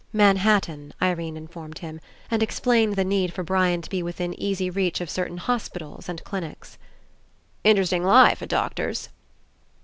[0.11, 2.01] Manhattan, Irene informed him,
[2.31, 6.23] and explained the need for Brian to be within easy reach of certain hospitals and
[6.23, 6.79] clinics.
[7.63, 9.09] "Interesting life, a doctor's."